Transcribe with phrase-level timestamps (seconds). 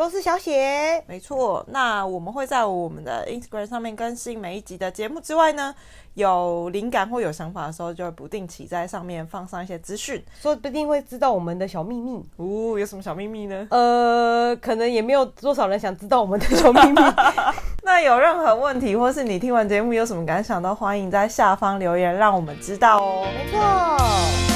[0.00, 1.62] 都是小写，没错。
[1.68, 5.74] 那我们会在我们的 Instagram 上面更新每一集的节目之外呢，
[6.20, 12.22] 有灵感或有想法的时候，就会不定期在上面放上一些资讯，说不定会知道我们的小秘密。
[12.36, 13.66] 哦，有什么小秘密呢？
[13.70, 17.00] 呃，可能也没有多少人想知道我们的小秘密。
[17.82, 23.26] 那有任何问题，或是你听完节目有什么感想，都欢迎在下方留言，让我们知道哦。
[23.34, 23.58] 没错，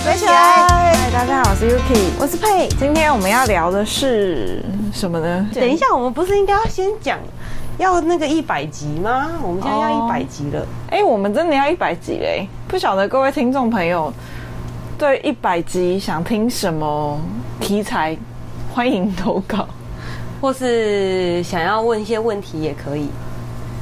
[0.05, 0.67] 追起来！
[0.69, 2.69] 嗨，大家好，我是 Yuki，我是佩。
[2.79, 4.63] 今天我们要聊的是
[4.93, 5.49] 什么呢？
[5.55, 7.19] 等一下，我们不是应该要先讲
[7.79, 9.31] 要那个一百集吗？
[9.43, 10.67] 我们现在要一百集了。
[10.91, 11.01] 哎、oh.
[11.01, 12.47] 欸，我们真的要一百集嘞！
[12.69, 14.13] 不晓得各位听众朋友
[14.97, 17.21] 对一百集想听什么
[17.61, 18.17] 题材，
[18.73, 19.67] 欢迎投稿，
[20.41, 23.09] 或是想要问一些问题也可以。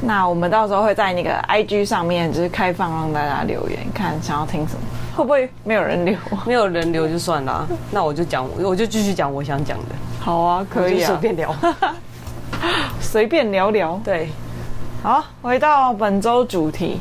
[0.01, 4.81] 那我们到时候会在那个 IG 上面就是开放让大家留言，看想要听什么。
[5.15, 6.17] 会不会没有人留？
[6.47, 9.95] 没有人留就算了，那我就讲，我就继续讲我想讲的。
[10.19, 11.55] 好啊，可以啊，随便聊，
[13.01, 14.01] 随便聊聊。
[14.05, 14.29] 对，
[15.03, 17.01] 好，回到本周主题。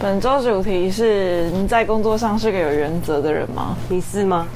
[0.00, 3.76] 本周主题是你在工作上是个有原则的人吗？
[3.88, 4.46] 你是吗？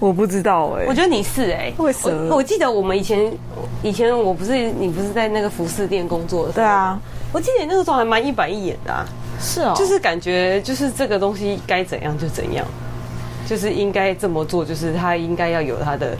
[0.00, 2.30] 我不知道哎、欸，我觉得你是哎、欸，为什么？
[2.30, 3.32] 我，我记得我们以前，
[3.82, 6.52] 以前我不是你不是在那个服饰店工作的？
[6.52, 6.98] 对啊，
[7.32, 9.04] 我记得你那个时候还蛮一板一眼的啊。
[9.40, 12.64] 是哦，就是感觉就是这个东西该怎样就怎样，
[13.46, 16.16] 就是应该这么做，就是他应该要有他的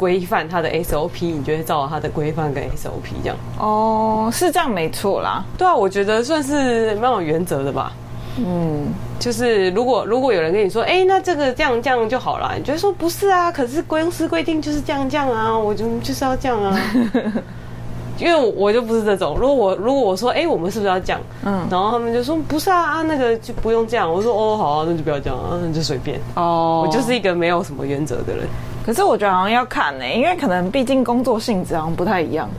[0.00, 3.36] 规范，它的 SOP，你就会照它的规范跟 SOP 这样。
[3.58, 5.44] 哦，是这样没错啦。
[5.58, 7.92] 对啊，我觉得算是蛮有原则的吧。
[8.38, 8.86] 嗯，
[9.18, 13.52] 就是如果如果有人跟你说，哎、欸，那这个这样这样就好了，你觉得说不是啊？
[13.52, 16.80] 可是公司规定就是这样这样啊，我就就是要这样啊。
[18.18, 21.20] 因为我就不是这种，如果我如果我说，哎，我们是不是要这样？
[21.44, 24.10] 嗯，然后他们就说不是啊，啊，那个就不用这样。
[24.10, 26.18] 我说哦，好啊，那就不要这样啊，那就随便。
[26.36, 28.46] 哦，我就是一个没有什么原则的人。
[28.90, 32.50] 可是我觉得好像要看呢、欸，因为可能毕竟工作性质好像不太一样。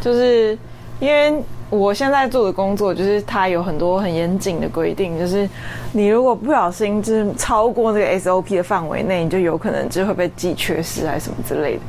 [0.00, 0.56] 就是
[0.98, 5.46] 因为我现在做的工作，就是它有很多很严谨的规定，就是
[5.92, 11.82] 你如果不小心就是超过这个 SOP 的范围内，你就有可能就会被记缺失还是什么之类的。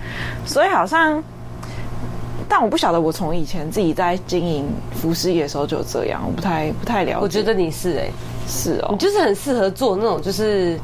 [0.46, 1.24] 所以好像。
[2.48, 7.20] 但我不晓得，我从以前自己在经营服饰业的时候就这样，我不太不太了解。
[7.22, 8.12] 我觉得你是哎、欸，
[8.48, 10.80] 是哦，你就是很适合做那种，就是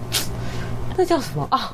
[0.97, 1.72] 那叫什么啊？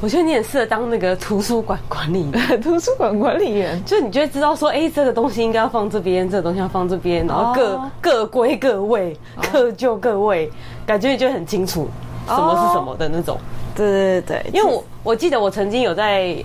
[0.00, 7.82] 我觉得你很适合当那个图书馆管理员， 图书馆管理员，就你就会知道说，哎、欸，这个东西应该要放这边，这个东西要放这边，然后各、oh.
[8.00, 9.16] 各归各位，
[9.50, 10.50] 各就各位，
[10.86, 11.88] 感觉你就很清楚
[12.26, 13.38] 什么是什么的那种。
[13.74, 16.36] 对对对，因为我我记得我曾经有在。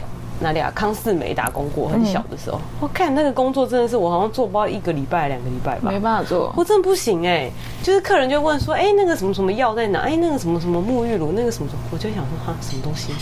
[0.42, 0.72] 哪里啊？
[0.76, 7.52] 康世美打工过，很小的时候，嗯、我看那个工作真的是我好像做不到一个礼拜、两个礼拜吧，没办法做，我真的不行哎、欸。
[7.84, 10.00] 就是客人就问说，哎、欸，那个什么什么药在哪？
[10.00, 13.14] 哎、欸，那个什么什么沐浴乳，那个什么什么，我就想说，哈，什么东西？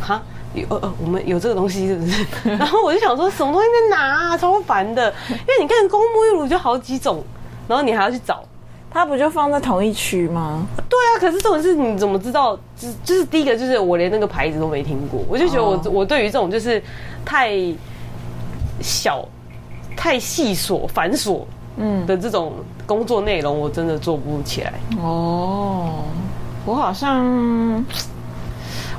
[0.00, 0.22] 哈，
[0.54, 2.26] 有呃呃，我们有这个东西是不是？
[2.56, 4.38] 然后我就想说，什么东西在哪啊？
[4.38, 7.22] 超烦的，因为你看，公沐浴乳就好几种，
[7.68, 8.42] 然后你还要去找。
[8.92, 10.66] 它不就放在同一区吗？
[10.88, 12.54] 对啊，可是这种事你怎么知道？
[12.76, 15.86] 就就是第一个就是我连那个牌子都没听过，我就觉得我、oh.
[15.86, 16.82] 我对于这种就是
[17.24, 17.56] 太
[18.80, 19.26] 小、
[19.96, 21.40] 太细琐、繁琐
[21.78, 22.52] 嗯的这种
[22.86, 24.74] 工作内容，我真的做不起来。
[25.00, 26.04] 哦
[26.66, 26.74] ，oh.
[26.74, 27.82] 我好像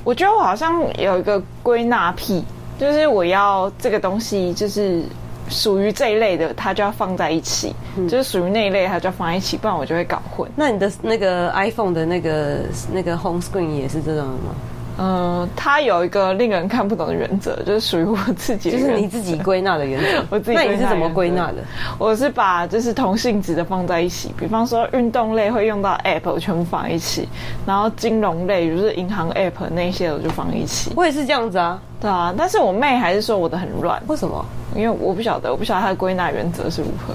[0.03, 2.43] 我觉得我好像有一个归纳癖，
[2.79, 5.03] 就是我要这个东西就是。
[5.49, 10.49] 属于这一类的，它就要放在一起；嗯、就是属于那一类，它就要放在一起，不然我就会搞混。
[10.55, 12.59] 那你的那个 iPhone 的那个
[12.91, 14.55] 那个 Home Screen 也是这种吗？
[14.97, 20.23] 嗯，它有一个令人看不懂的原则，就是属于我自己，就是你自己归纳的原则。
[20.29, 21.55] 我自己，那你是怎么归纳的？
[21.97, 27.23] 我是把就是同性质的放在一起，比方说运动类会用到 App，我全部放一起；
[27.65, 30.91] 然后金融类就是银行 App 那些，我就放一起。
[30.95, 32.33] 我也是这样子啊，对啊。
[32.37, 34.45] 但是我妹还是说我的很乱，为什么？
[34.75, 37.13] 因为我不晓得，我不晓得她的归纳原则是如何。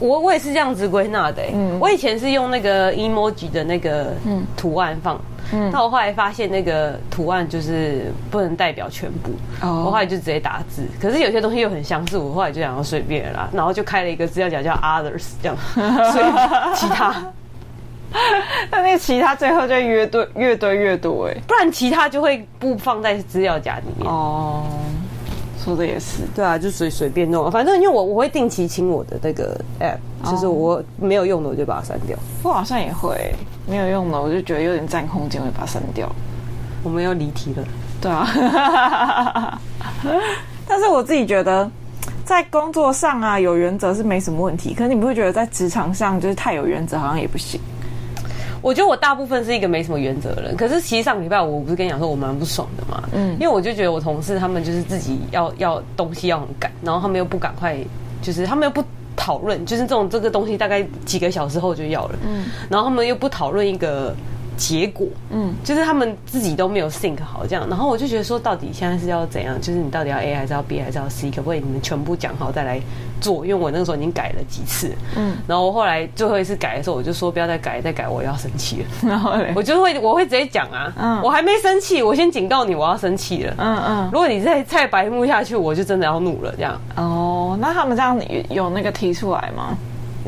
[0.00, 1.50] 我我也是这样子归纳的、欸。
[1.52, 4.12] 嗯，我以前是用那个 emoji 的那个
[4.56, 5.20] 图案放，嗯，
[5.50, 9.30] 但我后来发现那个图案就是不能代表全部，
[9.62, 10.86] 哦，我后来就直接打字。
[11.00, 15.56] 可是有些东西又很相似，我后来就想要随便啦，然后就开了一个资料夹叫 others 这样，
[16.12, 16.24] 所以
[16.74, 17.14] 其他，
[18.70, 24.10] 但那个其他最后就越堆越堆越多哎、欸，不然其他就会不放在资料夹里面。
[24.10, 24.64] 哦。
[25.64, 26.22] 说的也是。
[26.34, 32.16] 对啊，就随随便弄，反正因为我我会定期清我的那个 app，就是我没有用的我就把它删掉。
[32.44, 33.34] 我好像也会
[33.68, 36.10] 没有用的，我就觉得有点占空间，我就把它删掉。
[36.82, 37.64] 我们要离题了。
[38.00, 38.26] 对啊，
[40.66, 41.68] 但是我自己觉得，
[42.24, 44.72] 在工作上啊有原则是没什么问题。
[44.72, 47.60] 可是你不会觉得在职场上就是太有原则好像也不行？
[48.62, 50.56] 我觉得我大部分是一个没什么原则的人。
[50.56, 53.02] 可是其实上礼拜我不是跟你讲说我蛮不爽的嘛？
[53.12, 57.76] 嗯，因为我就觉得我同事他们就是自己要要东西要很赶，然后他们又不赶快，
[58.22, 58.82] 就是他们又不
[59.28, 62.18] 讨论，就是这种这个东西大概几个小时后就要了。
[62.26, 64.14] 嗯，然后他们又不讨论一个。
[64.58, 69.58] 结果，嗯，就是他们自己都没有 think 好这样，然后我就觉得说，到底现在是要怎样？
[69.60, 71.30] 就是你到底要 A 还是要 B 还是要 C？
[71.30, 72.80] 可不可以你们全部讲好再来
[73.20, 73.46] 做？
[73.46, 78.86] 因为我那个时候已经改了几次，嗯，然后我后来最后一次改的时候，我就说不要再改，再改我要生气了。
[79.08, 83.54] 然后嘞，我就会我会直接讲啊，嗯，我还没生气，我先警告你，我要生气了。
[83.58, 86.52] 嗯嗯，如果你再再白目下去，我就真的要怒了。
[86.56, 88.18] 这样哦，那他们这样
[88.50, 89.76] 有有那个提出来吗？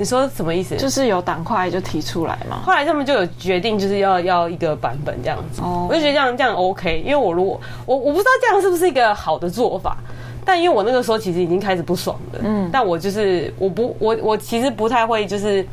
[0.00, 0.78] 你说什么意思？
[0.78, 2.62] 就是有党块就提出来嘛。
[2.64, 5.60] 后来他们就有决定，就是要要一个版本这样子。
[5.60, 9.98] 哦，我就觉得这样这样 OK，因为我如果我我不知道这样是不是一个好的做法，
[10.42, 12.40] 但因为我那个时候其实已经开始不爽了。
[12.42, 15.66] 嗯，但我就是我不我我其实不太会就是，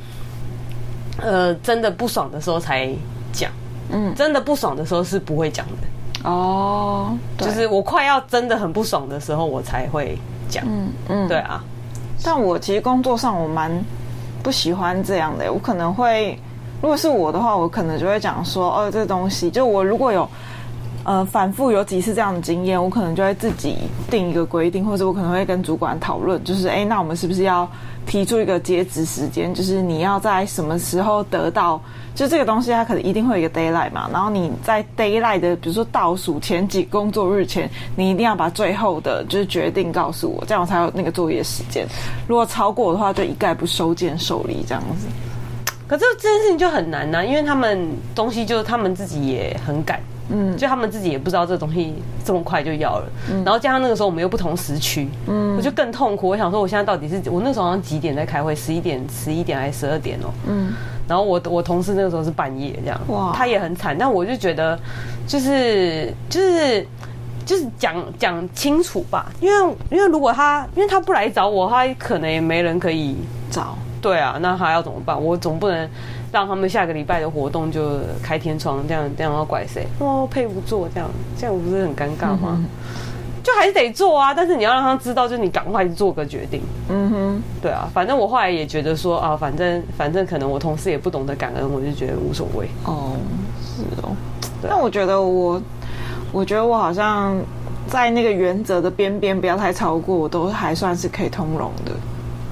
[1.22, 2.90] 呃，真的不爽的时候才
[3.32, 3.50] 讲。
[3.92, 6.30] 嗯，真的不爽的时候是不会讲的。
[6.30, 10.18] 哦，就是我快要真的很不爽的时候，我才会
[10.50, 10.66] 讲。
[10.68, 11.64] 嗯嗯，对啊。
[12.22, 13.72] 但我其实工作上我蛮。
[14.48, 16.40] 不喜欢这样的，我可能会，
[16.82, 20.26] 如果是我的话，我可能就会讲说，哦，这东西，就我如果有，
[21.04, 23.76] 呃，反复有几次这样的经验，我可能就会自己
[24.10, 27.70] 定一个规定，或者我可能会跟主管讨论，就是，哎，那我们是不是要
[28.08, 31.80] 提出一个截止时间，就是你要在什么时候得到，
[32.16, 41.86] 就这个东西它可能一定会有一个 deadline 嘛，然后你在 deadline 的，比如说倒数前几工作日前，你一定要把最后的就是决定告诉我，这样我才有那个作业时间。
[42.28, 45.06] 如果超过的话，就一概不收件受理这样子。
[45.86, 50.02] 可是这件事情就很难呐、因为他们东西就他们自己也很赶。
[50.30, 51.96] 嗯，就他们自己也不知道这东西
[52.26, 56.28] 这么快就要了，嗯，然后加上那个时候我们又不同时区，嗯，我就更痛苦。
[56.28, 58.54] 我想说，我现在到底是我那时候好像几点在开会？
[58.54, 60.28] 十一点、十一点还是十二点哦？
[60.48, 60.74] 嗯，
[61.08, 63.98] 然后我我同事那个时候是半夜这样，哇，他也很惨。
[63.98, 64.78] 但我就觉得，
[65.26, 66.86] 就是就是
[67.46, 73.16] 就是讲讲清楚吧，因为因为如果他因为他不来找我，他可能也没人可以
[73.50, 73.78] 找。
[74.02, 75.22] 对啊，那他要怎么办？
[75.22, 75.90] 我总不能。
[76.38, 79.88] 让他们下个礼拜的活动就开天窗，这样这样要怪谁？
[79.98, 82.60] 哦，配不做这样，这样不是很尴尬吗？
[82.60, 82.66] 嗯、
[83.44, 86.62] 就还是得做啊，但是你要让他知道，就是你赶快做个决定。
[86.90, 92.68] 嗯哼，对啊，反正我后来也觉得说啊，反正反正可能我同事也不懂得感恩，我就觉得无所谓。
[92.86, 93.14] 哦，
[93.60, 94.16] 是哦，
[94.62, 95.60] 对啊、但我觉得我，
[96.32, 97.36] 我觉得我好像
[97.88, 101.92] 在那个原则的边边，不要太超过，我都还算是可以通融的。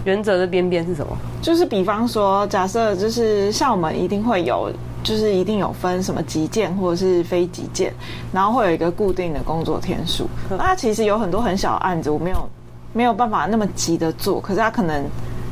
[0.05, 1.17] 原则的边边是什么？
[1.41, 4.71] 就是比方说，假设就是像我们一定会有，
[5.03, 7.93] 就是一定有分什么急件或者是非急件，
[8.31, 10.27] 然后会有一个固定的工作天数。
[10.49, 12.49] 那其实有很多很小的案子，我没有
[12.93, 15.03] 没有办法那么急的做，可是他可能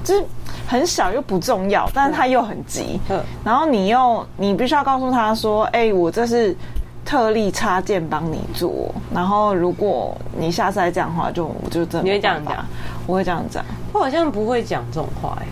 [0.03, 0.23] 就是
[0.67, 2.99] 很小又不重要，但是他又很急。
[3.09, 6.55] 嗯，然后你又你必须要告诉他说：“哎，我这是。”
[7.05, 12.03] 特例插件帮你做，然后如果你下次再这样的话，就我就真的。
[12.03, 12.65] 你会这样讲？
[13.05, 13.63] 我会这样讲。
[13.91, 15.45] 我好像不会讲这种话哎，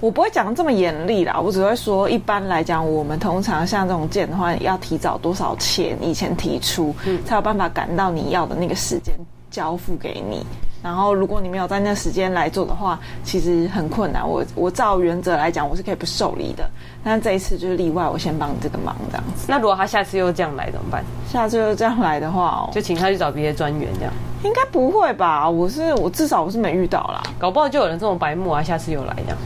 [0.00, 9.14] 我不会讲这么严厉啦，我只会说一般来讲，我们通常像这种件的话，要提早多少钱以前提出，嗯，才有办法赶到你要的那个时间
[9.50, 10.46] 交付给你。
[10.82, 14.28] 然后，如果你没有在那时间来做的话，其实很困难。
[14.28, 16.68] 我我照原则来讲，我是可以不受理的。
[17.04, 19.46] 但这一次就是例外，我先帮你这个忙这样子。
[19.48, 21.04] 那如果他下次又这样来怎么办？
[21.30, 24.12] 下次又这样来的话，哦，就请他去找别的专员这样。
[24.42, 25.48] 应该不会吧？
[25.48, 27.22] 我是我至少我是没遇到啦。
[27.38, 29.38] 搞不好就有人这种白目啊，下次又来这样。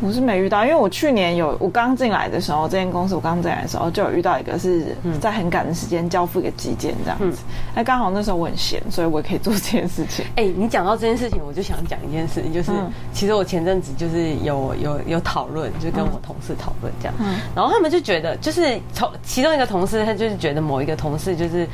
[0.00, 7.38] 我是没遇到，因为我去年有我刚进来的时候，这间公司我刚进来的时候就有遇到一个是在很赶的时间交付一个急件这样子，
[7.74, 10.24] 那刚、嗯、好那时候我很闲，所以我也可以做这件事情。
[10.36, 21.66] 哎、欸，你讲到这件事情，我就想讲一件事情，就是、嗯、其实我前阵子就是有有有讨论，就跟我同事讨论这样，嗯、然后他们就觉得，就是从其中一个同事，他就是觉得某一个同事就是。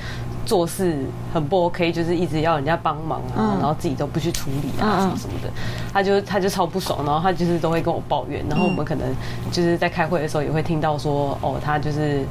[0.45, 0.97] 做事
[1.33, 5.51] 很不 OK，就是一直要人家帮忙啊，嗯、然后自己都不去处理啊，什么什么的，
[5.93, 9.07] 他就他就超不爽，然后他就是都会跟我抱怨，然后我们可能
[9.51, 12.23] 就是在开会的时候也会听到说，哦，他就是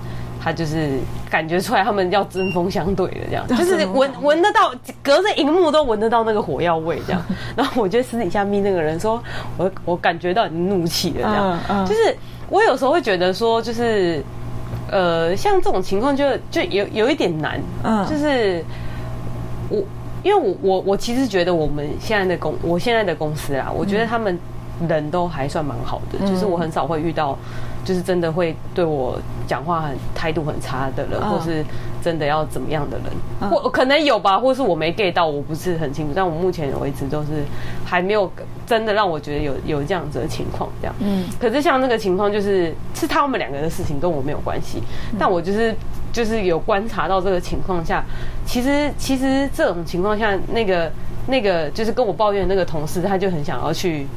[0.41, 7.22] 他就是感觉出来他们要针锋相对的这样， 就是闻闻得到，隔着荧幕都闻得到那个火药味这样，
[7.55, 9.22] 然后我就私底下咪那个人说，
[9.58, 12.15] 我我感觉到你怒气了这样，嗯嗯、就是
[12.50, 14.24] 我有时候会觉得说，就是。
[14.94, 18.64] 呃，像这种情况就就有有一点难，嗯，就是
[19.70, 19.82] 我
[20.22, 24.38] 因为我我我其实觉得我们现在的公我现在的公司啊，我觉得他们
[24.88, 27.38] 人都还算蛮好的，嗯、就是我很少会遇到。
[27.84, 31.63] 就是真的会对我讲话很态度很差的人，或是
[32.02, 36.13] 真的要怎么样的人，或可能有吧，或是我没 get 到，我不是很清楚。
[36.16, 37.44] 但我目前为止都是
[37.86, 38.32] 还没有
[38.66, 40.96] 真的让我觉得有有这样子的情况，这样。
[41.00, 41.25] 嗯。
[41.40, 44.82] 可是像那个情况，就是是他们两个的事情，跟我没有关系。
[45.20, 45.75] 但我就是
[46.12, 48.04] 就是有观察到这个情况下，
[48.46, 50.92] 其实其实这种情况下，那个
[51.28, 54.08] 那个就是跟我抱怨的那个同事，他就很想要去。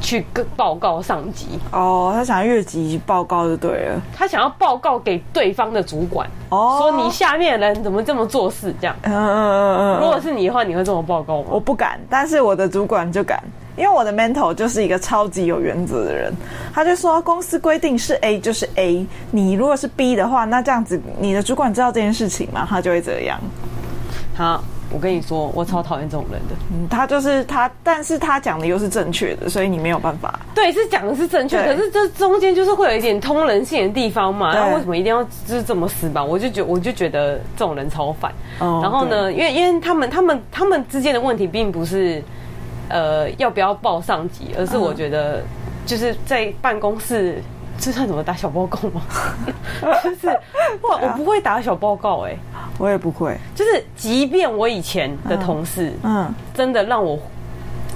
[0.00, 4.00] 去跟报告上级哦，他想要越级报告就对了。
[4.14, 8.96] 他想要报告给对方的主管哦，说你下面的人怎么这么做事这样。
[9.02, 10.00] 嗯嗯嗯嗯。
[10.00, 11.48] 如果是你的话，你会这么报告吗？
[11.50, 13.42] 我不敢，但是我的主管就敢，
[13.76, 16.32] 因为我的 mentor 就是一个超级有原则的人。
[16.72, 22.66] 他就说，公司规定是 A 就是 A，你如果是 B 的话，那这样子你的主管知道这件事情吗？
[22.68, 23.38] 他就会这样。
[24.36, 24.62] 好。
[24.90, 26.54] 我跟你说，我超讨厌这种人的。
[26.72, 30.40] 嗯，他就是他，但是他讲的又是正确的，所以你没有办法。
[30.54, 34.54] 对，是讲的是正确，可是这中间就是会有一点通人性的地方嘛。
[34.54, 36.26] 那为什么一定要就是这么死板？
[36.26, 38.32] 我就觉我就觉得这种人超烦。
[38.60, 38.80] 哦。
[38.82, 42.22] 然后呢，因为因为他们他们他们之间的问题并不是
[42.88, 45.42] 呃要不要报上级，而是我觉得
[45.84, 47.42] 就是在办公室。
[47.80, 49.00] 这算怎么打小报告吗？
[50.02, 50.26] 就是
[50.82, 52.38] 哇，我不会打小报告哎、欸，
[52.78, 53.36] 我也不会。
[53.54, 57.18] 就是即便我以前的同事，嗯，真的让我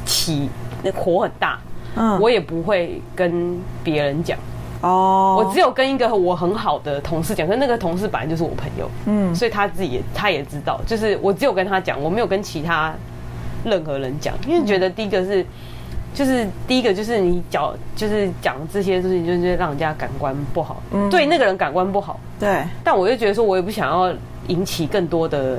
[0.04, 0.50] 起
[0.82, 1.58] 那火很大，
[1.96, 4.38] 嗯，我也不会跟别人讲。
[4.82, 12.92] 哦，我只有跟一个我很好的同事讲，可是那个同事本来就是我朋友，嗯，所以他自己也他也知道，就是我只有跟他讲，我没有跟其他
[13.64, 15.46] 任何人讲，因为觉得第一个是。
[16.14, 22.62] 就是第一个，就是你讲，就是讲这些事情，就是让人家感官不好，嗯，对那个人感官不好，对。
[22.84, 24.12] 但我就觉得说，我也不想要
[24.48, 25.58] 引起更多的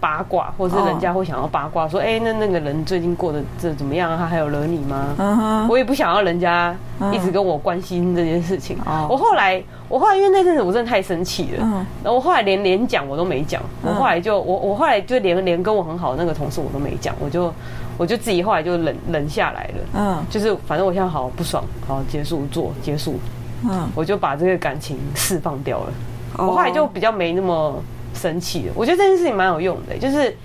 [0.00, 4.18] 八卦，或者是人家会想要八卦，说，哎，那那个人最近过得这怎么样？
[4.18, 5.14] 他还有惹你吗？
[5.16, 5.68] 嗯哼。
[5.68, 6.74] 我也不想要人家
[7.12, 8.76] 一直跟我关心这件事情。
[8.84, 9.06] 哦。
[9.08, 11.72] 我后来，我后来因为那阵子我真的太生气了，嗯。
[12.02, 17.52] 然后我后来连连讲我都没讲，我后来就我我后来就连连跟我很好的那个同事我都没讲，我就。
[17.96, 23.18] 我就自己后来就冷冷下来了，嗯，就是反正我现在好不爽，好结束做结束，
[23.64, 25.92] 嗯，我就把这个感情释放掉了。
[26.36, 27.80] 我后来就比较没那么
[28.12, 28.72] 生气了。
[28.74, 30.36] 我觉得这件事情蛮有用的，就是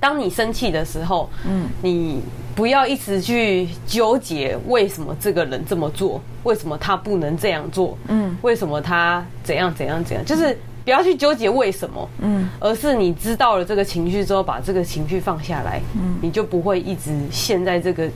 [0.00, 2.22] 当你生气的时候，嗯，你
[2.54, 10.58] 不要一直去纠结为什么这个人这么做，为什么他不能这样做，嗯，为什么他怎样怎样怎样，就是。
[10.88, 18.08] 不要去纠结为什么，嗯，而是你知道了这个情绪之后，把这个情绪放下来，嗯，你就不会一直陷在这个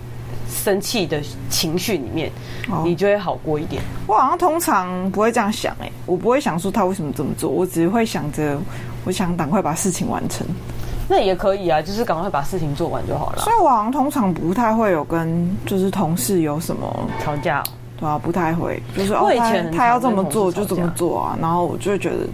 [0.51, 2.33] 生气的情绪里面，
[2.71, 3.83] 哦，你就会好过一点。
[4.07, 8.59] 我好像通常不会这样想，哎，我不会想说他为什么这么做，我只会想着，
[9.05, 10.47] 我想赶快把事情完成。
[11.11, 13.43] 那也可以啊，就是赶快把事情做完就好了。
[13.43, 16.91] 所以我好像通常不太会有跟就是同事有什么
[17.23, 22.27] 吵架，对啊，不太会，就是哦，他他要这么做就怎么做啊，然后我就会觉得。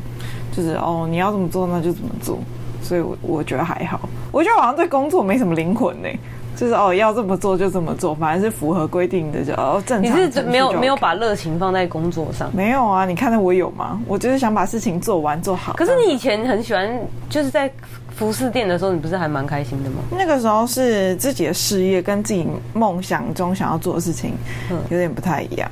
[0.50, 2.36] 就是哦，你要怎么做那就怎么做，
[2.82, 4.00] 所以我我觉得还好。
[4.32, 6.08] 我觉得好像对工作没什么灵魂呢，
[6.58, 10.26] 就是哦要这么做就这么做，反正是符合规定的就哦正常。
[10.26, 12.50] 你是没有没有把热情放在工作上？
[12.52, 14.00] 没有啊，你看到我有吗？
[14.08, 15.74] 我就是想把事情做完做好。
[15.74, 17.00] 可是你以前很喜欢
[17.30, 17.70] 就是在
[18.16, 19.98] 服饰店的时候，你不是还蛮开心的吗？
[20.10, 24.32] 那个时候是自己的事业跟自己梦想中想要做的事情
[24.90, 25.70] 有点不太一样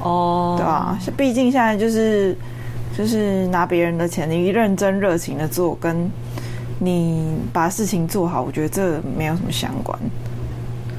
[0.00, 2.36] 哦，对啊，毕竟现在就是。
[2.98, 6.10] 就是拿别人的钱，你认真热情的做，跟
[6.80, 9.96] 你把事情做好，我觉得这没有什么相关。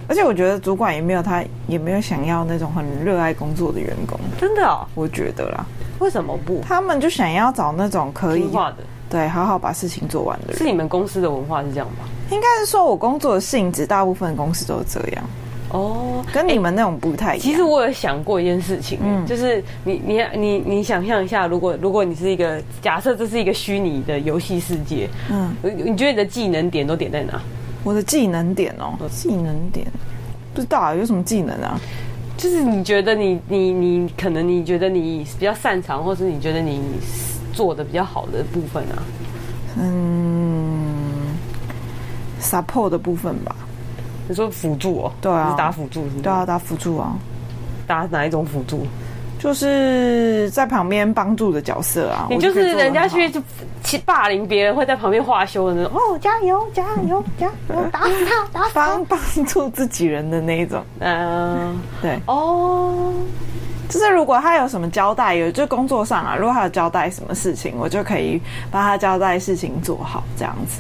[0.07, 5.65] 而且我觉得主管也没有他也没有想要那种很热爱工作的员工，真的哦，我觉得啦。
[5.99, 6.61] 为什么不？
[6.67, 8.75] 他们就想要找那种可以的，
[9.09, 10.57] 对，好好把事情做完的人。
[10.57, 12.05] 是你们公司的文化是这样吗？
[12.29, 15.23] 应该是说我工作的性质，大部分公司都是这样。
[15.71, 17.43] 哦，跟你们那种不太一样。
[17.43, 27.41] 其实我有想过一件事情，嗯，就是你你你你想象一下，如果如果你是一个假设这是一个虚拟的游戏世界，嗯，你觉得你的技能点都点在哪？
[27.83, 29.87] 我的技能点哦，技能点
[30.53, 31.79] 不知道啊，有什么技能啊？
[32.37, 36.81] 就是你觉得你你你可能你觉得你比较擅长，或是你觉得你
[37.53, 39.03] 做的比较好的部分啊？
[39.79, 41.35] 嗯
[42.41, 43.55] ，support 的部分吧。
[44.31, 45.11] 你说辅助哦？
[45.19, 46.21] 对啊，是打辅助是？
[46.21, 47.11] 对啊，打辅助啊。
[47.85, 48.87] 打哪一种辅助？
[49.37, 52.27] 就是在旁边帮助的角色啊。
[52.29, 53.29] 你就是人家去
[53.83, 55.91] 去霸凌别人，会在旁边画休的那种。
[55.97, 57.75] 哦，加油，加油， 加油！
[57.91, 58.87] 打死他，打死他！
[58.87, 60.81] 帮帮助自己人的那一种。
[60.99, 62.17] 嗯，对。
[62.27, 63.11] 哦，
[63.89, 70.79] 就是如果他有什么交代，有就工作上啊，如果他有交代什么事情，我就可以帮他交代事情做好，这样子。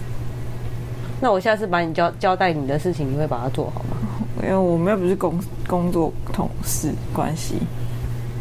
[1.21, 3.97] 那我下次把你交交代你的事情，你会把它做好吗？
[4.43, 7.59] 因为我们又不是工工作同事关系，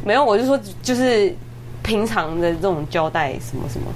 [0.03, 1.35] 没有，我就说就是
[1.83, 3.87] 平常的这种交代什么什么，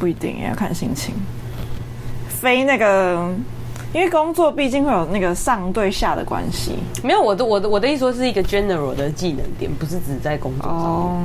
[0.00, 1.14] 不一定也要看心情。
[2.28, 3.32] 非那个，
[3.92, 6.72] 因为工作毕竟会有那个上对下的关系。
[7.04, 10.74] 没有，我的我的我的意思说是一个 general 的技能点，不是只在工作上。
[10.74, 11.20] 哦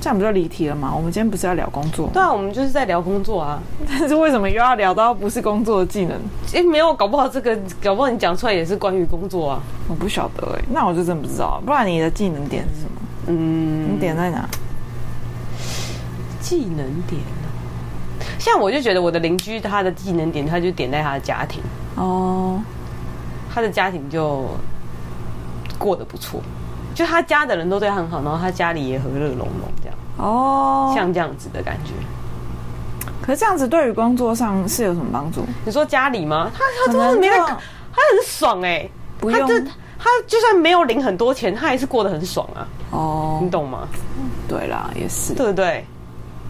[0.00, 0.92] 这样不就离题了吗？
[0.94, 2.08] 我们今天不是要聊工作？
[2.12, 3.60] 对啊，我们就是在聊工作啊。
[3.88, 6.16] 但是为什么又要聊到不是工作的技能？
[6.54, 9.60] 哎，没有，搞不好这个，搞不好你讲出来也是关于工作啊。
[9.88, 11.60] 我不晓得哎，那我就真不知道。
[11.66, 12.90] 不然你的技能点是什么？
[13.26, 14.48] 嗯，你点在哪？
[16.40, 17.20] 技能点，
[18.38, 21.60] 像我就觉得我的邻居他的技能点，他就点在他的家庭
[21.96, 22.58] 哦，
[23.52, 24.46] 他的家庭就
[25.76, 26.40] 过得不错。
[26.98, 31.92] 就他家的人都对他很好，然后他家里也和乐融融，这样哦，像这样子的感觉。
[33.22, 35.44] 可是这样子对于工作上是有什么帮助？
[35.64, 36.50] 你说家里吗？
[36.52, 38.90] 他他真的没有，他很爽哎、欸，
[39.20, 39.48] 不用
[39.96, 42.66] 他就算没有领很多钱，他还是过得很爽啊。
[42.90, 43.86] 哦，你懂吗？
[44.48, 45.84] 对啦，也是，对不对？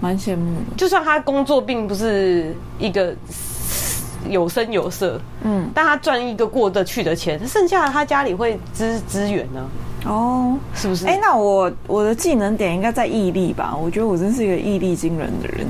[0.01, 0.77] 蛮羡慕的。
[0.79, 3.15] 就算他工作并不是一个
[4.31, 9.61] 有声有色，嗯，但他赚一个过得去的钱，剩下的他家里会支支援呢。
[10.07, 11.07] 哦，是不是？
[11.07, 13.77] 哎、欸，那我我的技能点应该在毅力吧？
[13.77, 15.67] 我觉得我真是一个毅力惊人的人。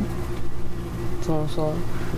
[1.20, 1.72] 怎么说？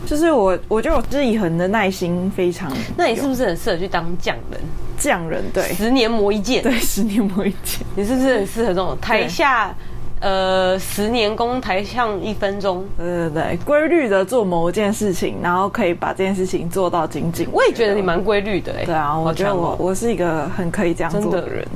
[0.07, 2.71] 就是我，我觉得我志以恒的耐心非常。
[2.97, 4.61] 那你是不是很适合去当匠人？
[4.99, 7.81] 匠人对，十年磨一剑，对，十年磨一剑。
[7.97, 9.75] 你是不是很适合这种台下
[10.21, 12.85] 呃十年功，台上一分钟？
[12.99, 17.49] 对对对，规律的做某一件事情，然后可以把这件事情做到精进。
[17.51, 18.87] 我也觉得你蛮规律的哎、欸。
[18.87, 21.67] 对啊，我觉得我我是一个很可以这样做的人。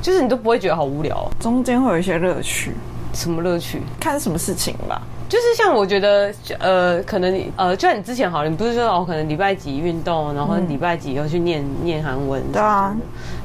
[0.00, 2.72] 就是你都不会觉得好无聊，中间会有一些乐趣。
[3.14, 3.82] 什么乐趣？
[3.98, 5.00] 看什么事情吧。
[5.28, 12.42] 就是像我觉得，呃，可能你呃，就像你之前好了，你不是说哦，可能礼拜几运动，然后礼拜几要去念念韩文。
[12.52, 12.94] 对啊。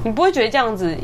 [0.04, 0.96] 你不会觉得这样子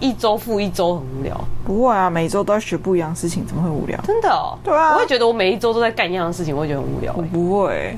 [0.00, 1.38] 一周复一周很无聊？
[1.64, 3.98] 不会啊，每周都要学不一样的事情，怎么会无聊？
[4.02, 4.58] 真的哦。
[4.64, 4.94] 对啊。
[4.94, 7.14] 我会觉得我每一周都在干一样的事情，我会觉得很无聊。
[7.16, 7.96] 我不会。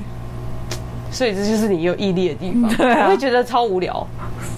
[1.13, 2.69] 所以这就是你有毅力的地方。
[2.75, 3.05] 对啊。
[3.05, 4.05] 我会觉得超无聊。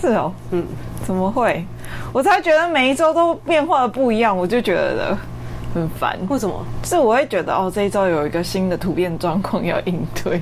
[0.01, 0.33] 是哦。
[0.49, 0.65] 嗯。
[1.05, 1.63] 怎么会？
[2.11, 5.15] 我才觉得每一周都变化的不一样，我就觉得
[5.71, 6.17] 很烦。
[6.29, 6.65] 为什么？
[6.83, 10.41] 是我会觉得哦，这一周有一个新的突变状况要应对。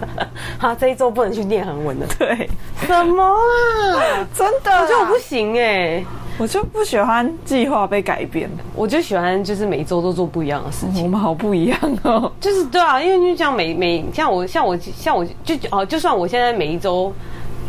[0.60, 2.06] 哈，这一周不能去念韩文了。
[2.18, 2.50] 对，
[2.86, 4.26] 什么啊？
[4.36, 4.70] 真的？
[4.70, 6.06] 我觉得我不行哎、欸，
[6.42, 8.50] 我就不喜欢计划被改变。
[8.74, 11.02] 我就喜欢就是每一周都做不一样的事情。
[11.04, 12.30] 我们好不一样哦。
[12.40, 17.12] 就是对啊，因为就像每每像我像我像我就哦，就算我现在每一周，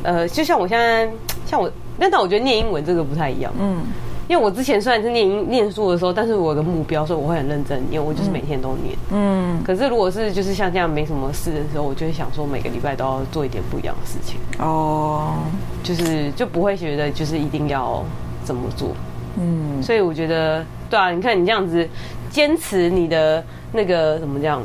[0.01, 1.07] 呃，就像我现在
[1.45, 1.71] 像我。
[1.99, 3.83] 但但我觉得念英文这个不太一样，嗯，
[4.27, 9.61] 因为我之前虽然是念英念书的时候，但是我有个目标，所以我会很认真念，我就是每天都念，嗯。
[9.63, 15.35] 可是如果是就是像这样没什么事的时候，我就会想说每个礼拜都要做一点不一样的事情，哦，
[15.83, 18.03] 就是就不会觉得就是一定要
[18.43, 18.95] 怎么做，
[19.39, 19.81] 嗯。
[19.81, 21.87] 所以我觉得，对啊，你看你这样子
[22.29, 24.61] 坚持你的那个怎么这样，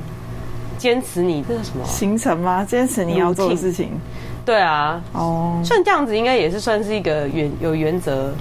[0.77, 2.64] 坚持你这是什么行程吗？
[2.64, 3.91] 坚持你要做的事情。
[4.45, 8.33] 对啊，哦，像这样子应该也是算是一个原有原则，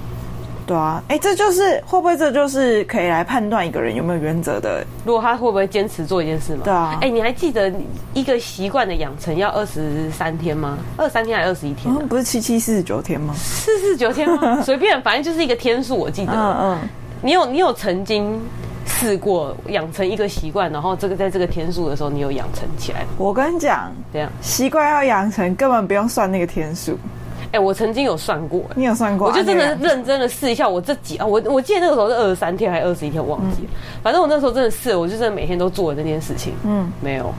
[0.68, 4.86] 对啊，哎，这就是会不会这就是可以来判断一个人有没有原则的？
[5.04, 6.60] 如果他会不会坚持做一件事吗？
[6.64, 7.72] 对啊，哎，你还记得
[8.12, 10.76] 一个习惯的养成要二十三天吗？
[10.98, 11.92] 二十三天还是二十一天？
[12.06, 13.34] 不是七七四十九天吗？
[13.34, 14.60] 四十九天吗？
[14.62, 16.32] 随便，反正就是一个天数，我记得。
[16.32, 16.78] 嗯嗯，
[17.22, 18.40] 你有你有曾经。
[18.90, 23.04] 试过养成一个习惯，然后这个在这个天数的时候，你有养成起来。
[23.16, 26.98] 我跟你讲，这样习惯要养成，根本不用算那个天数。
[27.48, 29.28] 哎、欸，我曾经有算过，你有算过？
[29.28, 33.68] 我就真的认真的试一下，我这几啊，我我记得那个时候是二十三天还是二十一天，我忘记了。
[33.70, 36.52] 嗯、反正我那时候真的试，我就真的每天都做了这件事情。
[36.64, 37.32] 嗯，没有。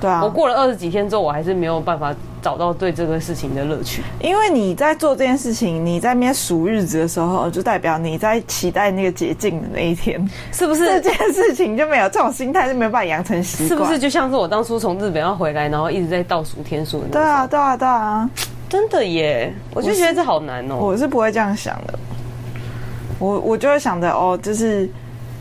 [0.00, 4.02] 对啊，我过了二十几天之后，我还是没有办法找到对这个事情的乐趣。
[4.20, 10.84] 因为你在做这件事情，你在那边数日子的时候，就代表你在期待那个捷径的那一天， 是不是？
[11.00, 13.68] 这件事情就没有这种心态，就没有办法养成习惯。
[13.68, 17.02] 是不是就像是我当初从日本要回来，然后一直在倒数天数？
[17.10, 18.30] 对啊，对啊，对啊，
[18.68, 19.52] 真的耶！
[19.72, 20.76] 我就觉得这好难哦。
[20.76, 21.98] 我是不会这样想的，
[23.18, 24.88] 我我就会想着哦，就是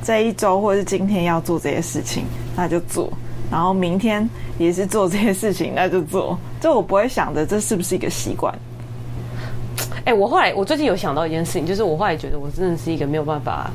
[0.03, 3.11] 这一周或者是今天要做这些事情，那就做。
[3.51, 6.37] 然后明天也是做这些事情，那就做。
[6.59, 8.53] 就我不会想着这是不是一个习惯。
[9.99, 13.71] 哎、欸，我后来我最近有想到一件事情，就是我后来觉得我真的是一个没有办法，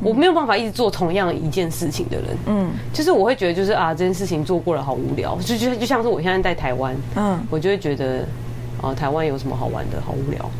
[0.00, 2.26] 嗯、我没有办法一直做同样一件事情的人。
[2.46, 5.36] 嗯，就是我会觉得就是啊，这件事情做过了好无聊。
[5.44, 8.24] 就就就像是我现在在台湾，嗯，我就会觉得
[8.82, 10.00] 啊，台湾有什么好玩的？
[10.00, 10.50] 好无聊。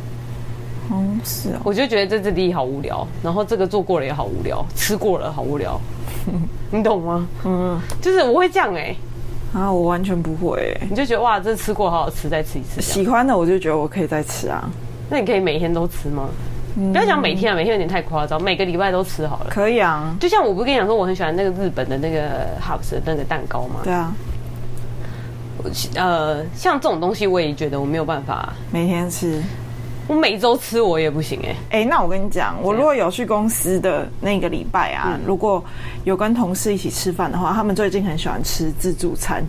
[0.90, 5.80] 哦，是啊、哦，我就觉得在这里好无聊，然后这个做过了也好无聊，吃过了好无聊。
[6.70, 7.26] 你懂吗？
[7.44, 8.94] 嗯，就是我会这样哎、
[9.54, 12.80] 欸，啊，我完全不会，你就觉得哇，这吃过好好吃，再吃一次。
[12.80, 14.68] 喜欢的我就觉得我可以再吃啊。
[15.08, 16.28] 那你可以每天都吃吗？
[16.76, 19.46] 嗯、不要讲每天啊，每天有点太夸张，每个礼拜都吃好了。
[19.48, 23.80] 可以啊，就像我不是跟你讲说，我很喜欢那个日本的那个 House 的那个蛋糕嘛。
[23.84, 24.12] 对啊。
[25.94, 29.42] 呃，像这种东西，我也觉得我没有办法每天吃。
[30.06, 31.56] 我每周吃我也不行哎、欸。
[31.70, 35.64] 哎、欸，那我跟你讲，我如果有去公司的那个礼拜啊，嗯、如果
[36.04, 39.42] 有跟同事一起吃饭的话，他们最近很喜欢吃自助餐。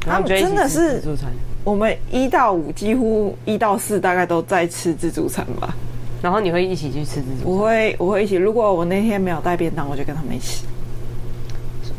[0.00, 1.30] 他们真的是自助餐。
[1.62, 5.74] 我们一到五几乎一到四大概都在吃自助餐吧。
[6.20, 7.44] 然后你会一起去吃自助餐？
[7.44, 8.34] 我会，我会一起。
[8.34, 10.64] 如果我那天没有带便当，我就跟他们一起。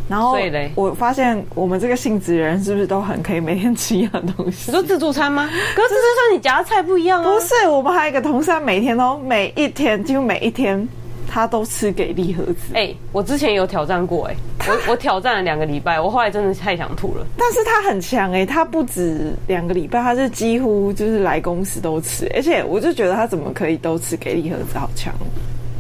[0.08, 0.38] 然后
[0.76, 4.72] 我发现我们这个性质的人是不是都很可以每天吃一样东西？
[4.72, 5.50] 你说自助餐吗？
[5.76, 7.34] 可是自助餐你夹的菜不一样啊。
[7.34, 10.88] 不是，我们还有一个同事，他每天都每一天几乎每一天
[11.28, 12.74] 他都吃给力盒子。
[12.74, 17.26] 哎、欸，我之前有挑战过、欸，哎他，我我挑战了两个礼拜，我后来真的太想吐了。
[17.36, 25.14] 但是他很强哎、欸，他不止两个礼拜，他是几乎就是来公司都吃，而且我就觉得他怎么可以都吃给力盒子，好强。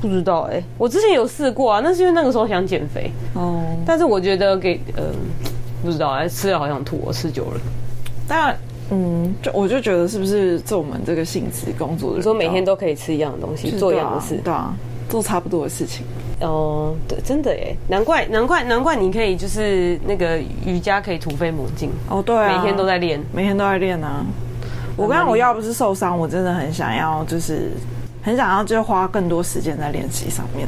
[0.07, 3.61] 不知道哎、欸，我之前有试过啊，那是因为那个时候想减肥哦。
[3.85, 5.03] 但是我觉得给嗯、呃，
[5.83, 7.59] 不知道哎、欸，吃了好想吐，我吃久了。
[8.27, 8.57] 但
[8.91, 14.73] 嗯，就我就觉得是不是做我们这个性质工作的人，说每天都可以吃一样的东西，做一样的事，对啊，
[15.09, 16.05] 做差不多的事情。
[16.41, 24.25] 哦，对，真的耶，难怪难怪难怪你可以就是那个瑜伽可以突飞猛进哦，对啊，每天都在练，每天都在练啊。
[24.97, 27.71] 我刚刚我要不是受伤，我真的很想要就是。
[28.25, 30.67] 很想要就花更多时间在练习上面，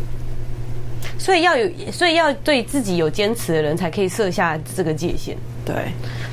[1.18, 5.36] 所以要有，所以要对自己有坚持的人才可以设下这个界限。
[5.66, 5.74] 对，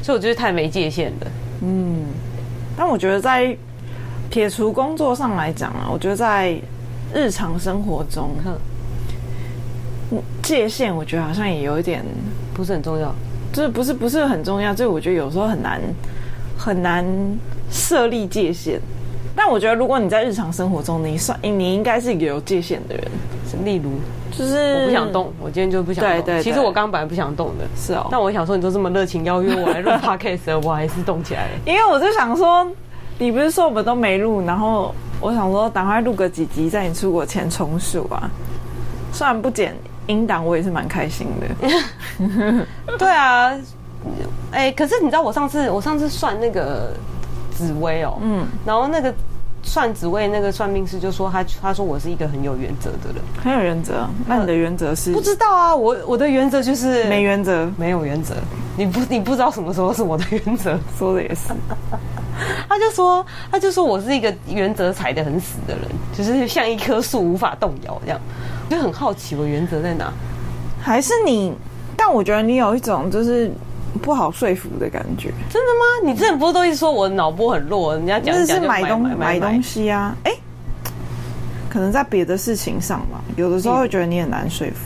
[0.02, 1.26] 所以我觉得太没界限了。
[1.62, 2.04] 嗯，
[2.76, 3.56] 但我觉得在
[4.28, 6.54] 撇除工作上来讲啊，我觉得在
[7.14, 8.30] 日常生活中，
[10.42, 12.04] 界限我觉得好像也有一点
[12.52, 13.14] 不是很重要，
[13.50, 15.80] 就是不是不是很重要，就我觉得有时候很难
[16.58, 17.02] 很难
[17.70, 18.78] 设立界限。
[19.36, 23.04] 但我觉得，如果你在日常生活中，你算你应该是一个有界限的人。
[23.64, 23.90] 例如，
[24.36, 26.12] 就是我不想动，我今天就不想动。
[26.12, 28.08] 对对，其实我刚本来不想动的，是哦。
[28.10, 31.50] 但我想说，你都这么热情邀约我来录 podcast，我还是动起来了。
[31.64, 32.66] 因为我就想说，
[33.16, 38.28] 你不是说我们都没录，然后我想说，赶快录个几集，在你出国前重数啊。
[39.12, 39.72] 虽然不剪
[40.08, 42.66] 音档，我也是蛮开心的。
[42.98, 43.52] 对啊，
[44.50, 46.92] 哎，可是你知道，我上次我上次算那个。
[47.56, 49.12] 紫薇哦，嗯，然后那个
[49.62, 54.06] 算紫薇那个算命师就说他他说我是一个很有原则的人，很有原则。
[54.26, 55.12] 那你的原则是？
[55.12, 58.34] 不知道啊，我我的原则就是没原则，没有原则。
[58.76, 61.54] 你不你不知道什么时候是我的原则，说的也是。
[62.68, 68.20] 他就说他就说我是一个原则踩得很死的人，就是像一棵树无法动摇这样。
[68.68, 70.12] 就很好奇我原则在哪？
[70.82, 71.54] 还是你？
[71.96, 73.50] 但我觉得你有一种就是。
[74.02, 76.10] 不好说服的感觉，真的吗？
[76.10, 77.94] 你之前不是都一直说我脑波很弱？
[77.94, 80.38] 人家讲讲是买东买，买东西啊，哎、欸，
[81.70, 84.76] 可能在别的事情上吧，有的时候会觉得你很难说服。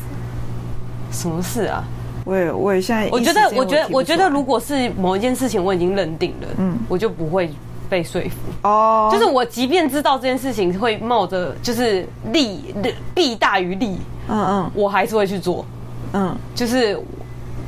[1.10, 1.82] 什么事啊？
[2.24, 7.50] 我也我也现在我觉得我觉得我觉得如果是某一件事情我已经认定了，嗯，我就不会
[7.88, 9.08] 被说服哦。
[9.10, 12.74] 就是我即便知道这件事情会冒着就是利
[13.14, 15.64] 弊大于利，嗯嗯，我还是会去做，
[16.12, 17.00] 嗯，就是。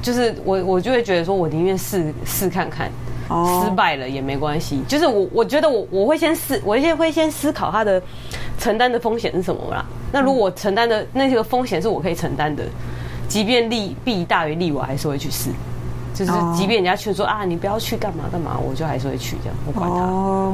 [0.02, 2.90] 就是我，我就会觉得说，我宁愿试试看看，
[3.28, 4.82] 失败了也没关系。
[4.88, 8.02] 就是我，我觉得我我会先试，我先会先思考他的
[8.58, 9.84] 承担的风险是什么啦。
[10.12, 12.64] 那如果我承担的那个风险是我可以承担的，
[13.28, 15.50] 即便利弊大于利，我还是会去试。
[16.12, 20.52] 就是即便人家劝说啊，你不要去干嘛干嘛，我就还是会去这样，不管他。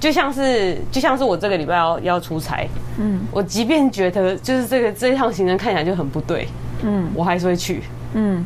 [0.00, 2.66] 就像是就像是我这个礼拜要要出差，
[2.98, 6.48] 嗯，我即便觉得就是这个这一趟行程看起来就很不对，
[6.82, 7.82] 嗯，我还是会去，
[8.14, 8.42] 嗯。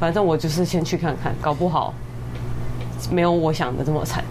[0.00, 1.92] 反正我就是先去看看，搞不好
[3.10, 4.22] 没有我想的这么惨。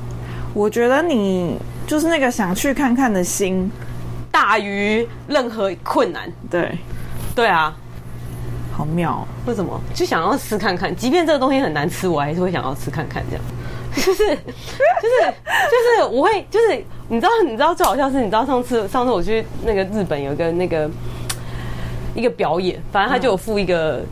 [0.53, 3.69] 我觉得你就是那个想去看看的心
[4.31, 6.31] 大于任何困难。
[6.49, 6.77] 对，
[7.35, 7.75] 对啊，
[8.71, 9.27] 好妙哦。
[9.45, 9.79] 为什么？
[9.93, 13.23] 就想要吃看看，即便这个东西很难吃，我还是会想要吃看看。
[13.29, 13.43] 这样，
[13.93, 20.89] 就是就是就是我会就是你知道你知道最好笑是，你知道上次上次我去那个日本有一个那个
[22.15, 24.03] 一个表演，反正他就有附一个。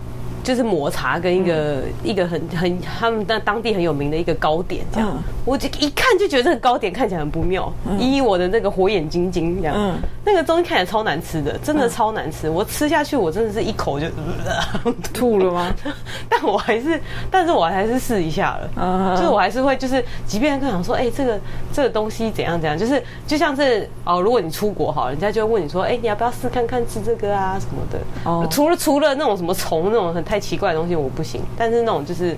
[0.45, 14.07] 就是抹茶跟一个、嗯、一个很很他们那当地很有名的一个糕点这样，嗯、我就一看就觉得这个糕点看起来很不妙，嗯、以我的那个火眼金睛这样，嗯、那个东西看起来超难吃的，真的超难吃，嗯、我吃下去我真的是一口就、
[14.45, 15.75] 呃、吐了吗？
[16.29, 21.39] 但我还是，但是我还是试一下了，嗯、就是我还是会就是，即便跟想说，哎、欸，这个
[21.73, 30.39] 这个东西怎样怎样，就是就像是哦，如果你出国哈，人家就会问你说，哎、欸，你要不要试看看吃这个啊什么的，哦，除了除了那种什么虫那种很太。
[30.45, 32.37] 奇怪的东西我不行，但是那种就是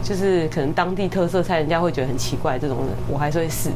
[0.00, 3.68] 就是可能当地特色菜，人家会觉得很奇怪这种人，我还是会试。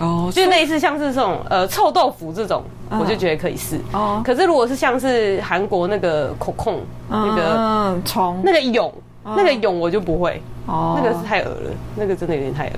[0.00, 3.78] 哦，就类似像是这种呃臭豆腐这种，我就觉得可以试。
[3.92, 8.92] 哦，可是如果是像是韩国那个口控那个虫那个蛹
[9.24, 10.40] 那个蛹我就不会。
[10.66, 12.72] 哦，那个是太恶了，那个真的有点太恶。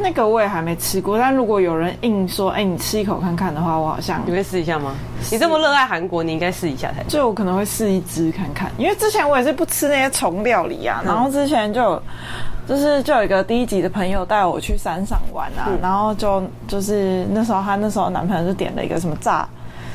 [0.00, 4.94] 那个我也还没吃过，但如果有人硬说，哎，你吃一口看看的话，我好像你会试一下吗？
[5.32, 7.02] 你这么热爱韩国，你应该试一下才。
[7.08, 11.02] 就我可能会试一只看看，因为之前我也是不吃那些虫料理啊。
[11.04, 12.00] 然后之前就
[12.68, 19.48] 就是就有一个第一集的朋友带我去山上玩啊，然后就就是那时候他那时候男朋友就点了一个什么炸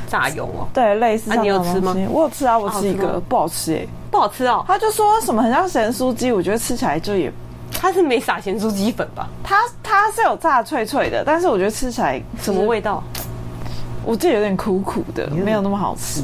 [0.07, 1.25] 炸油哦，对，类似。
[1.27, 1.95] 那你有吃吗？
[2.09, 4.63] 我有吃啊，我吃一个，不好吃哎，不好吃哦。
[4.67, 7.31] 他就说什么很像咸酥鸡，我觉得吃起来就也。
[7.79, 9.27] 它是没撒咸酥鸡粉吧？
[9.43, 13.03] 它它是有炸脆脆的，但是我觉得吃起来什么味道？
[14.05, 16.21] 我记得有点苦苦的，没有那么好吃。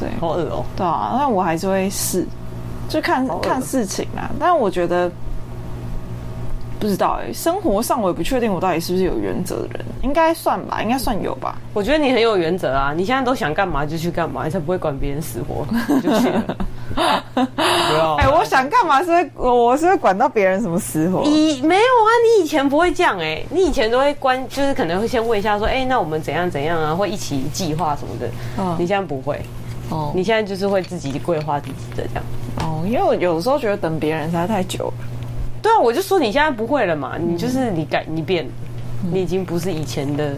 [0.00, 0.64] 对，好恶哦。
[0.76, 2.26] 对啊，那我还是会试，
[2.88, 4.30] 就看看事情啊。
[4.38, 5.10] 但我觉得
[6.84, 11.56] 不知道哎，生活上我也不确定我到底是不是有原则的人，应该算吧，应该算有吧。
[11.72, 15.66] 我觉得你很有原则啊，你现在都想干嘛就去干嘛，你才不会管别人死活，
[16.02, 16.56] 就去了。
[16.94, 18.16] 不要！
[18.16, 21.22] 哎，我想干嘛是会，我是会管到别人什么死活？
[21.22, 22.10] 你没有啊？
[22.36, 26.94] 你以前不会这样哎，你以前都会关，就是可能会先问一下说，哎，那我们怎样怎样啊？
[26.94, 28.28] 会一起计划什么的。
[28.58, 29.40] 嗯，你现在不会
[29.88, 32.24] 哦，你现在就是会自己规划自己的这样。
[32.60, 35.13] 哦，因为我有时候觉得等别人实在太久了。
[35.64, 38.46] 对啊，我就说你现在不会了嘛，你就是你改你变，
[39.10, 40.34] 你已经不是以前的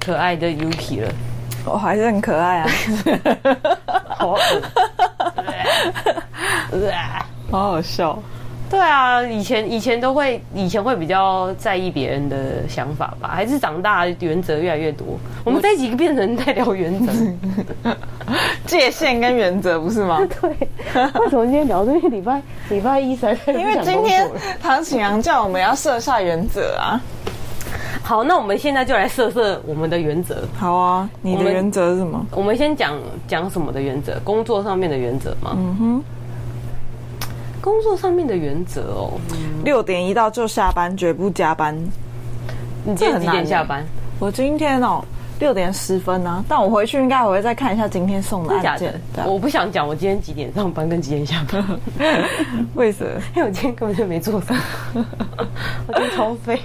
[0.00, 1.12] 可爱的 Yuki 了。
[1.64, 2.68] 我还是很可爱啊，
[4.18, 4.36] 好。
[7.50, 8.18] 好好笑，
[8.70, 15.06] 对啊，以前以前都会，以前会比较在意别人的想法吧，还是长大原则越来越多。
[15.44, 17.12] 我们这一集变成在聊原则、
[18.66, 20.18] 界限跟原则，不是吗？
[20.40, 20.50] 对。
[21.20, 23.32] 为什么今天聊这个礼拜礼拜一才？
[23.48, 24.28] 因为今天
[24.60, 27.00] 唐启阳叫我们要设下原则啊。
[28.02, 30.42] 好，那我们现在就来设设我们的原则。
[30.58, 32.26] 好啊，你的原则是什么？
[32.32, 32.98] 我们先讲
[33.28, 34.18] 讲什么的原则？
[34.24, 35.52] 工作上面的原则吗？
[35.56, 36.04] 嗯哼。
[37.64, 39.12] 工作上面的原则哦，
[39.64, 41.74] 六点一到就下班，绝不加班。
[42.84, 43.82] 你今天几点下班？
[44.18, 45.02] 我今天哦
[45.40, 49.00] 六点十分呢，但我回去应该我会再看一下今天送的案件。
[49.24, 51.64] 我不想讲我今天几点上班跟几点下班，
[52.76, 53.10] 为什么？
[53.34, 54.54] 因为我今天根本就没做啥，
[55.88, 56.60] 我今天超废。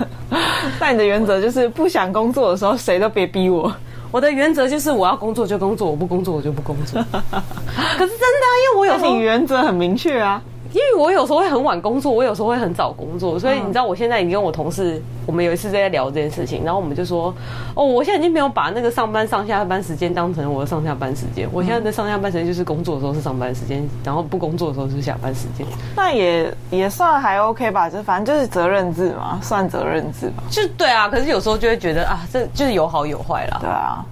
[0.78, 3.74] 但你的原则就是不想工作的时候，谁都别逼我。
[4.16, 6.98] 我的原则就是我要工作就工作，我不工作我就不工作。
[7.12, 10.40] 可是真的，因为我有你原则很明确啊。
[10.72, 17.34] 因为我有时候会很晚工作，我有时候会很早工作，所以你知道我现在已经跟我同事，我们有一次在聊这件事情，然后我们就说，
[17.74, 25.66] 哦，我现在已经没有把那个上班上下班时间当成我的上下班时间，我现在的上下班时间就是工作的时候是上班时间，然后不工作的时候是下班时间。
[25.96, 30.42] 那也也算还 OK 吧，就反正就是责任制嘛，算责任制吧。
[30.50, 33.58] 就对啊，可是有时候就会觉得啊，这就是有好有坏啦。
[33.60, 34.04] 对啊，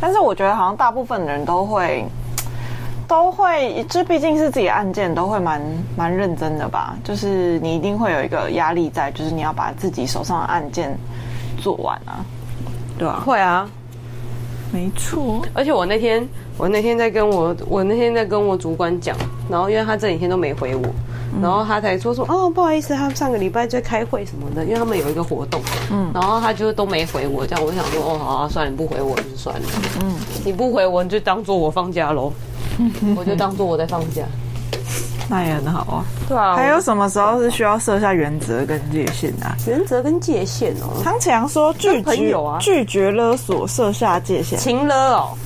[0.00, 2.04] 但是我觉得好像大部分的人都会。
[3.06, 5.60] 都会，这毕竟是自己的案件，都会蛮
[5.96, 6.96] 蛮认真的吧。
[7.04, 10.96] 就是你一定会有一个压力在，就是你要把自己手上的案件
[11.60, 12.24] 做完啊，
[12.98, 13.68] 对啊，会啊，
[14.72, 15.42] 没错。
[15.52, 19.16] 而且我那天，我那天在跟我，我那天在跟我主管讲，
[19.48, 20.82] 然后因为他这几天都没回我，
[21.42, 29.66] 然后他才说说，哦，不好意思，他上个礼拜在开会什么的，因为他们有一个活动，嗯，然后他就都没回我，这样我想说，哦，好啊，算了，你不回我就算了，
[30.02, 30.14] 嗯，
[30.44, 32.32] 你不回我，你就当做我放假喽。
[33.16, 34.22] 我就当做我在放假，
[35.28, 36.04] 那也很好啊。
[36.28, 39.46] 对啊，还有什么时候是需要设下原则跟界限的？
[39.66, 41.00] 原则跟界限哦。
[41.02, 44.58] 唐綺阳说拒绝啊，拒绝勒索，设下界限。
[44.58, 45.36] 情勒哦，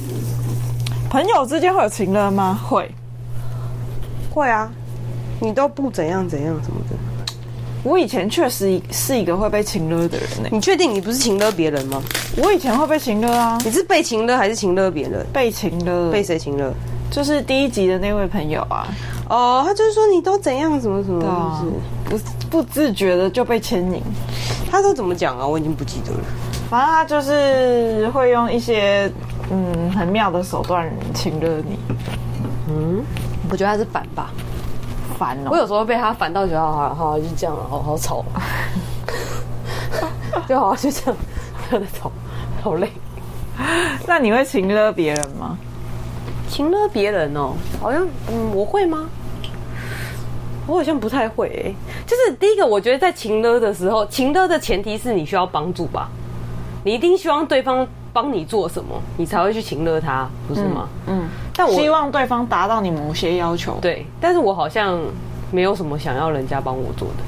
[1.10, 2.60] 朋友之间会有情勒吗？
[2.68, 2.90] 会，
[4.30, 4.70] 会啊。
[5.40, 6.96] 你都不怎样怎样什么的。
[7.84, 10.48] 我以前确实是一个会被情勒的人呢。
[10.50, 12.02] 你确定你不是情勒别人吗？
[12.36, 13.56] 我以前会被情勒啊。
[13.64, 15.24] 你是被情勒还是情勒别人？
[15.32, 16.10] 被情勒。
[16.10, 16.74] 被谁情勒？
[17.10, 18.86] 就是第一集的那位朋友啊，
[19.28, 21.64] 哦，他就是说你都怎样，什么什么，啊、
[22.04, 22.18] 不
[22.48, 24.02] 不自觉的就被牵引。
[24.70, 25.46] 他都怎么讲啊？
[25.46, 26.18] 我已经不记得了。
[26.70, 29.10] 反正他就是会用一些
[29.50, 31.78] 嗯很妙的手段情勒你。
[32.68, 33.02] 嗯，
[33.50, 34.30] 我觉得他是反吧，
[35.18, 35.48] 烦哦。
[35.50, 38.22] 我有时候被他烦到觉得好好好，就这样了，好好吵，
[40.46, 41.16] 就好好就这样，
[41.70, 42.12] 不要再吵，
[42.62, 42.92] 好累。
[44.06, 45.58] 那你会情勒别人吗？
[46.48, 49.08] 情勒别人哦，好像嗯，我会吗？
[50.66, 51.74] 我好像不太会、欸。
[52.06, 56.08] 就是第一个，我觉得在情勒的时候，情勒的前提是你需要帮助吧？
[56.84, 60.88] 你一定希望对方帮你做什么，你才会去情勒他，不是吗？
[61.06, 61.20] 嗯。
[61.20, 63.78] 嗯，但我希望对方达到你某些要求。
[63.80, 64.98] 对，但是我好像
[65.50, 67.24] 没有什么想要人家帮我做的。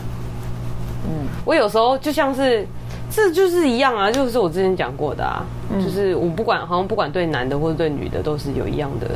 [1.08, 2.66] 嗯，我有时候就像是，
[3.10, 9.08] 这就是一样啊，就是我之前讲过的啊，嗯、就是我不管，好像不管对男的或者对女的，都是有一样的，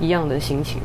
[0.00, 0.80] 一样的心情。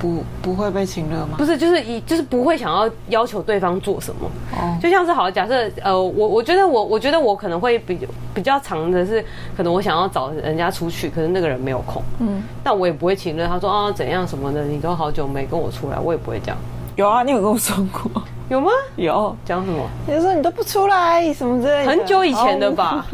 [0.00, 1.34] 不不会被情勒吗？
[1.38, 4.30] 不是，就是一就是不会想要要求对方做什么。
[4.52, 7.98] 哦，就像是好，假设呃，我我觉得我我觉得我可能会比
[8.32, 9.24] 比较长的是，
[9.56, 12.00] 可能我想要找人家出去，可是那个人没有空。
[12.20, 13.44] 嗯，但我也不会情勒。
[13.48, 16.56] 他说啊怎样什么的，你都好久没跟我出来，我也不会这样。
[16.94, 18.22] 有啊，你有跟我说过？
[18.48, 18.70] 有吗？
[18.96, 19.36] 有。
[19.44, 19.84] 讲什么？
[20.06, 21.90] 你就说你都不出来什么之类的。
[21.90, 23.06] 很久以前的吧。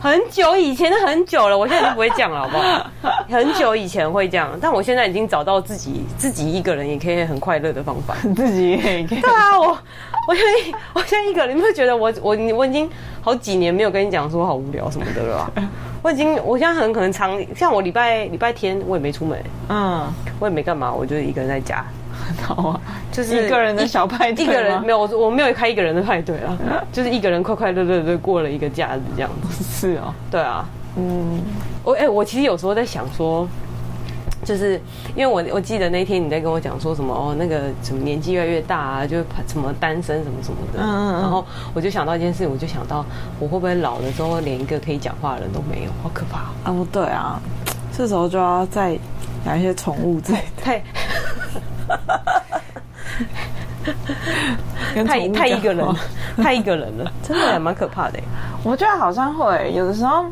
[0.00, 2.90] 很久以前的很久了，我现在就不会这样了，好不好？
[3.26, 8.14] 很久以前会这样，但我现在已经找到自己自己一个人也可以很快乐的方法。
[8.36, 9.20] 自己也可以。
[9.20, 9.68] 对啊，我
[10.28, 12.86] 我现在我现在一个人，你会觉得我我我已经
[13.22, 15.62] 好几年没有跟你讲说好无聊什么的了吧？
[16.02, 20.06] 我已经我现在很可能常像我礼拜礼拜天我也没出门，嗯，
[20.38, 21.82] 我也没干嘛，我就一个人在家。
[22.24, 22.80] 很好啊，
[23.12, 24.44] 就是一个人的小派对。
[24.44, 26.56] 一个人没有，我我没有开一个人的派对啊，
[26.92, 29.64] 就是一个人快快乐乐的过了一个假日这样子。
[29.64, 30.64] 是哦，对啊，
[30.96, 31.40] 嗯，
[31.82, 33.46] 我哎、欸，我其实有时候在想说，
[34.44, 34.80] 就是
[35.14, 43.04] 因为我我记得那天你在跟我讲说什么哦，那个什么年纪越来越大啊，就什么单身什么什么的，嗯嗯，然后我就想到一件事，我就想到
[43.38, 46.72] 我会不会老了之后连一个可以讲话的人都没有，好可怕啊！
[46.72, 47.40] 不对啊，
[47.96, 48.98] 这时候就要再
[49.46, 50.62] 养一些宠物之类的。
[50.62, 50.82] 太
[55.06, 55.86] 太太一个人，
[56.36, 58.18] 太一个人了， 真的还蛮可怕的。
[58.62, 60.24] 我觉得好像会有的时候，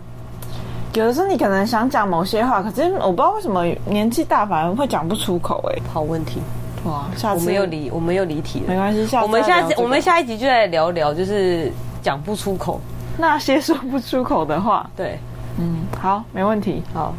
[0.94, 5.62] 有的时候你可能想讲某些话，可是我不知道为什么年纪大反而会讲不出口。
[5.70, 6.40] 哎，好问题
[6.84, 7.04] 哇！
[7.16, 11.70] 下次我们又离我们又离题了，没关系，下次我们下次我们下一集就来聊聊，就是
[12.02, 12.80] 讲不出口
[13.18, 14.88] 那些说不出口的话。
[14.96, 15.18] 对，
[15.58, 17.14] 嗯，好，没问题，好。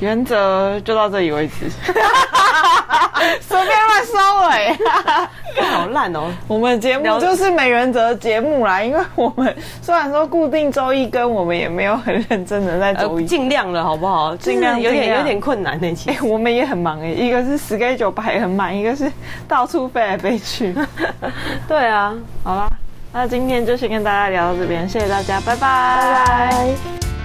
[0.00, 1.68] 原则就到这里为止，
[3.40, 4.12] 随便乱收
[4.48, 6.30] 尾， 好烂哦！
[6.48, 14.36] 我们节目就是没原则的节目啦，因为我们虽然说固定周一跟，我们也没有很认真的在周一，尽量了，好不好？
[14.36, 19.10] 尽量有点有点困难那期， 我们也很忙哎，一个是 schedule 排很满，一个是
[19.46, 20.74] 到处飞来飞去。
[21.68, 22.68] 对啊，好啦，
[23.12, 27.19] 那今天就先跟大家聊到这边，谢谢大家，拜拜。